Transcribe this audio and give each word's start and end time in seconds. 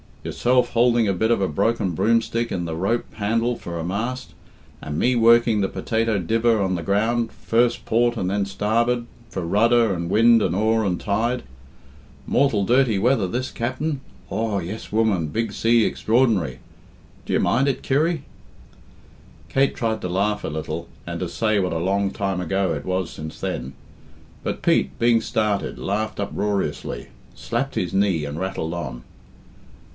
Yourself 0.23 0.73
houlding 0.73 1.07
a 1.07 1.13
bit 1.13 1.31
of 1.31 1.41
a 1.41 1.47
broken 1.47 1.91
broomstick 1.91 2.51
in 2.51 2.65
the 2.65 2.75
rope 2.75 3.11
handle 3.15 3.55
for 3.55 3.79
a 3.79 3.83
mast, 3.83 4.33
and 4.81 4.97
me 4.97 5.15
working 5.15 5.61
the 5.61 5.67
potato 5.67 6.17
dibber 6.19 6.61
on 6.61 6.73
the 6.75 6.81
ground, 6.83 7.31
first 7.31 7.85
port 7.85 8.17
and 8.17 8.29
then 8.29 8.45
starboard, 8.45 9.05
for 9.29 9.43
rudder 9.45 9.93
and 9.93 10.09
wind 10.11 10.41
and 10.41 10.55
oar 10.55 10.85
and 10.85 10.99
tide. 10.99 11.41
'Mortal 12.27 12.65
dirty 12.65 12.97
weather 12.99 13.27
this, 13.27 13.51
cap'n?' 13.51 14.01
'Aw, 14.29 14.59
yes, 14.59 14.91
woman, 14.91 15.27
big 15.27 15.53
sea 15.53 15.85
extraordinary' 15.85 16.59
d'ye 17.25 17.39
mind 17.39 17.67
it, 17.67 17.81
Kirry!" 17.83 18.23
Kate 19.49 19.75
tried 19.75 20.01
to 20.01 20.09
laugh 20.09 20.43
a 20.43 20.49
little 20.49 20.87
and 21.05 21.19
to 21.19 21.29
say 21.29 21.59
what 21.59 21.73
a 21.73 21.79
long 21.79 22.09
time 22.11 22.39
ago 22.41 22.73
it 22.73 22.85
was 22.85 23.09
since 23.11 23.39
then. 23.39 23.73
But 24.43 24.61
Pete, 24.63 24.97
being 24.99 25.21
started, 25.21 25.77
laughed 25.79 26.19
uproariously, 26.19 27.07
slapped 27.35 27.75
his 27.75 27.93
knee, 27.93 28.25
and 28.25 28.39
rattled 28.39 28.73
on. 28.73 29.03